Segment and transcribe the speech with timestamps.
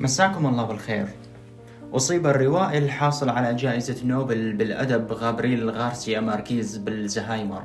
[0.00, 1.06] مساكم الله بالخير.
[1.92, 7.62] أصيب الروائي الحاصل على جائزة نوبل بالأدب غابريل غارسيا ماركيز بالزهايمر.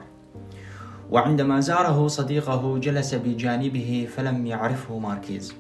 [1.11, 5.53] وعندما زاره صديقه جلس بجانبه فلم يعرفه ماركيز.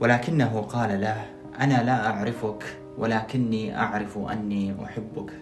[0.00, 1.24] ولكنه قال له
[1.60, 2.64] أنا لا أعرفك
[2.98, 5.32] ولكني أعرف أني أحبك.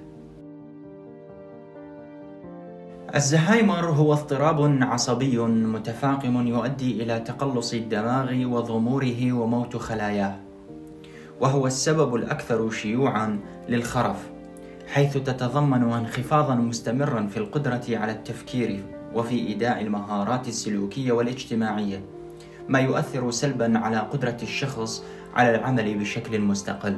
[3.14, 10.49] الزهايمر هو اضطراب عصبي متفاقم يؤدي إلى تقلص الدماغ وضموره وموت خلاياه.
[11.40, 14.30] وهو السبب الأكثر شيوعا للخرف
[14.92, 22.00] حيث تتضمن انخفاضا مستمرا في القدرة على التفكير وفي إداء المهارات السلوكية والاجتماعية
[22.68, 25.04] ما يؤثر سلبا على قدرة الشخص
[25.34, 26.96] على العمل بشكل مستقل.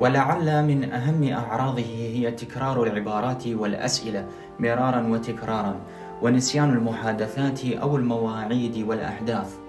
[0.00, 4.26] ولعل من أهم أعراضه هي تكرار العبارات والأسئلة
[4.58, 5.80] مرارا وتكرارا
[6.22, 9.63] ونسيان المحادثات أو المواعيد والأحداث.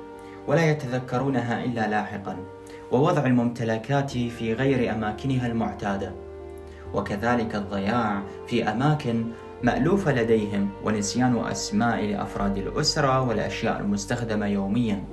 [0.47, 2.37] ولا يتذكرونها إلا لاحقا
[2.91, 6.11] ووضع الممتلكات في غير أماكنها المعتادة
[6.93, 9.25] وكذلك الضياع في أماكن
[9.63, 15.03] مألوفة لديهم ونسيان أسماء لأفراد الأسرة والأشياء المستخدمة يوميا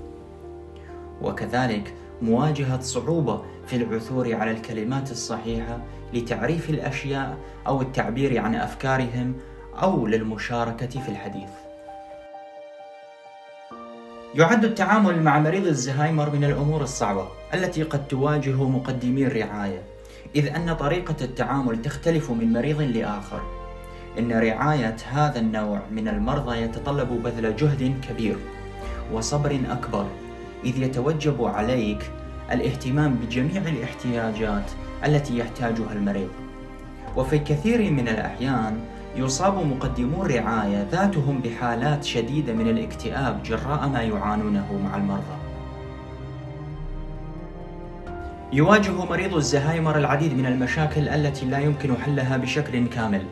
[1.22, 5.78] وكذلك مواجهة صعوبة في العثور على الكلمات الصحيحة
[6.14, 9.34] لتعريف الأشياء أو التعبير عن أفكارهم
[9.82, 11.61] أو للمشاركة في الحديث.
[14.34, 19.82] يعد التعامل مع مريض الزهايمر من الأمور الصعبة التي قد تواجه مقدمي الرعاية،
[20.36, 23.42] إذ أن طريقة التعامل تختلف من مريض لآخر.
[24.18, 28.36] إن رعاية هذا النوع من المرضى يتطلب بذل جهد كبير
[29.12, 30.06] وصبر أكبر
[30.64, 32.10] إذ يتوجب عليك
[32.52, 34.70] الاهتمام بجميع الاحتياجات
[35.04, 36.30] التي يحتاجها المريض
[37.16, 38.80] وفي كثير من الأحيان
[39.16, 45.36] يصاب مقدمو الرعاية ذاتهم بحالات شديدة من الاكتئاب جراء ما يعانونه مع المرضى.
[48.52, 53.22] يواجه مريض الزهايمر العديد من المشاكل التي لا يمكن حلها بشكل كامل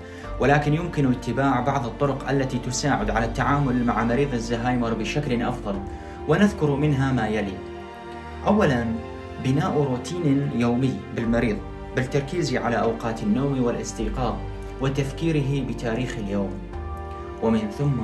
[0.40, 5.80] ولكن يمكن اتباع بعض الطرق التي تساعد على التعامل مع مريض الزهايمر بشكل أفضل
[6.28, 7.58] ونذكر منها ما يلي.
[8.46, 8.84] اولا
[9.44, 11.56] بناء روتين يومي بالمريض
[11.96, 14.34] بالتركيز على أوقات النوم والاستيقاظ.
[14.80, 16.50] وتفكيره بتاريخ اليوم.
[17.42, 18.00] ومن ثم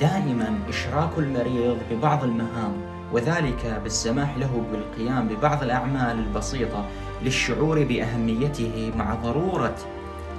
[0.00, 2.72] دائما إشراك المريض ببعض المهام
[3.12, 6.84] وذلك بالسماح له بالقيام ببعض الأعمال البسيطة
[7.22, 9.76] للشعور بأهميته مع ضرورة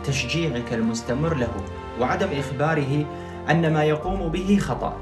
[0.06, 1.54] تشجيعك المستمر له
[2.00, 3.06] وعدم إخباره
[3.50, 4.98] أن ما يقوم به خطأ.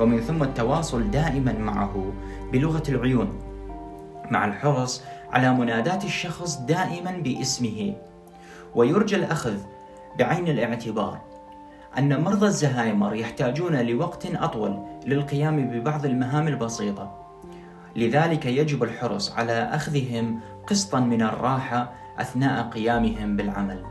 [0.00, 2.12] ومن ثم التواصل دائما معه
[2.52, 3.32] بلغة العيون
[4.30, 5.02] مع الحرص
[5.32, 7.94] على مناداة الشخص دائما باسمه.
[8.74, 9.54] ويرجى الأخذ
[10.18, 11.20] بعين الاعتبار.
[11.98, 17.18] أن مرضى الزهايمر يحتاجون لوقت أطول للقيام ببعض المهام البسيطة.
[17.96, 23.84] لذلك يجب الحرص على أخذهم قسطا من الراحة أثناء قيامهم بالعمل.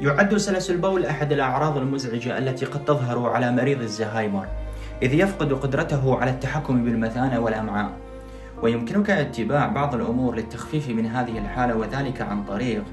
[0.00, 4.46] يعد سلس البول أحد الأعراض المزعجة التي قد تظهر على مريض الزهايمر
[5.02, 8.05] إذ يفقد قدرته على التحكم بالمثانة والأمعاء.
[8.62, 12.84] ويمكنك اتباع بعض الأمور للتخفيف من هذه الحالة وذلك عن طريق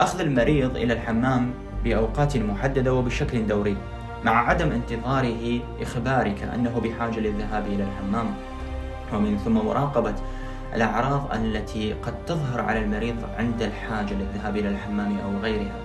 [0.00, 1.50] أخذ المريض إلى الحمام
[1.84, 3.76] بأوقات محددة وبشكل دوري
[4.24, 8.26] مع عدم انتظاره إخبارك أنه بحاجة للذهاب إلى الحمام.
[9.14, 10.14] ومن ثم مراقبة
[10.74, 15.80] الأعراض التي قد تظهر على المريض عند الحاجة للذهاب إلى الحمام أو غيرها.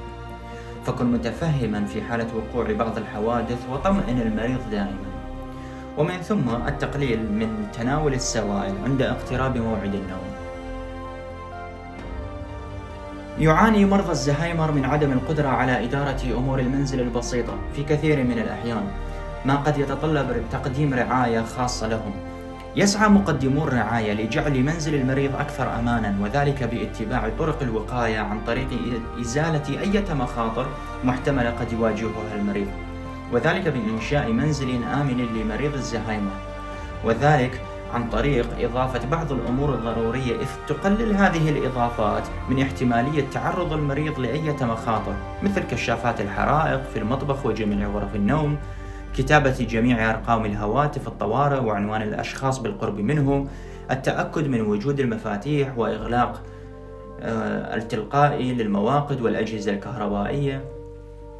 [0.85, 5.18] فكن متفهما في حالة وقوع بعض الحوادث وطمئن المريض دائما.
[5.99, 10.29] ومن ثم التقليل من تناول السوائل عند اقتراب موعد النوم.
[13.39, 18.83] يعاني مرضى الزهايمر من عدم القدرة على إدارة أمور المنزل البسيطة في كثير من الأحيان
[19.45, 22.11] ما قد يتطلب تقديم رعاية خاصة لهم.
[22.75, 28.67] يسعى مقدمو الرعاية لجعل منزل المريض أكثر أمانا وذلك باتباع طرق الوقاية عن طريق
[29.21, 30.65] إزالة أي مخاطر
[31.03, 32.88] محتملة قد يواجهها المريض.
[33.33, 36.31] وذلك بإنشاء منزل آمن لمريض الزهايمر.
[37.05, 37.61] وذلك
[37.93, 44.51] عن طريق إضافة بعض الأمور الضرورية إذ تقلل هذه الإضافات من احتمالية تعرض المريض لأي
[44.61, 48.57] مخاطر مثل كشافات الحرائق في المطبخ وجميع غرف النوم
[49.17, 53.47] كتابة جميع أرقام الهواتف الطوارئ وعنوان الأشخاص بالقرب منه
[53.91, 56.41] التأكد من وجود المفاتيح وإغلاق
[57.21, 60.78] آه، التلقائي للمواقد والأجهزة الكهربائية.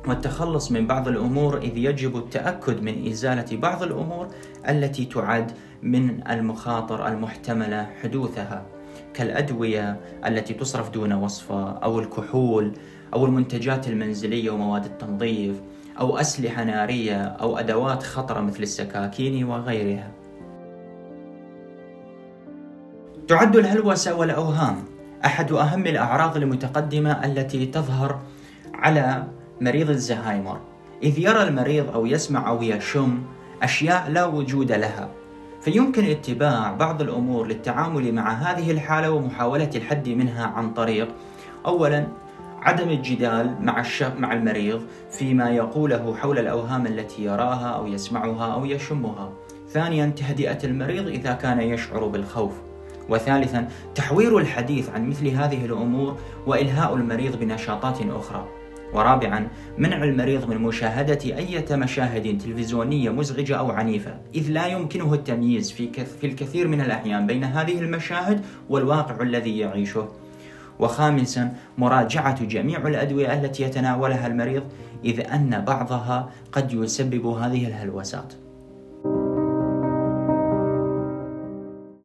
[0.07, 4.27] والتخلص من بعض الأمور إذ يجب التأكد من إزالة بعض الأمور
[4.69, 5.51] التي تعد
[5.83, 8.65] من المخاطر المحتملة حدوثها
[9.13, 12.73] كالأدوية التي تصرف دون وصفة أو الكحول
[13.13, 15.61] أو المنتجات المنزلية ومواد التنظيف
[15.99, 20.11] أو أسلحة نارية أو أدوات خطرة مثل السكاكين وغيرها.
[23.27, 24.75] تعد الهلوسة والأوهام
[25.25, 28.19] أحد أهم الأعراض المتقدمة التي تظهر
[28.73, 29.27] على
[29.61, 30.59] مريض الزهايمر.
[31.03, 33.21] إذ يرى المريض أو يسمع أو يشم
[33.63, 35.09] أشياء لا وجود لها
[35.61, 41.07] فيمكن اتباع بعض الأمور للتعامل مع هذه الحالة ومحاولة الحد منها عن طريق
[41.65, 42.07] أولا
[42.61, 43.83] عدم الجدال مع
[44.17, 49.31] مع المريض فيما يقوله حول الأوهام التي يراها أو يسمعها أو يشمها.
[49.69, 52.51] ثانيا تهدئة المريض إذا كان يشعر بالخوف.
[53.09, 56.17] وثالثا تحوير الحديث عن مثل هذه الأمور
[56.47, 58.58] وإلهاء المريض بنشاطات أخرى.
[58.93, 59.47] ورابعا
[59.77, 66.05] منع المريض من مشاهدة أي مشاهد تلفزيونية مزعجة أو عنيفة إذ لا يمكنه التمييز في,
[66.21, 70.07] في الكثير من الأحيان بين هذه المشاهد والواقع الذي يعيشه.
[70.79, 74.63] وخامسا مراجعة جميع الأدوية التي يتناولها المريض
[75.05, 78.33] إذ أن بعضها قد يسبب هذه الهلوسات.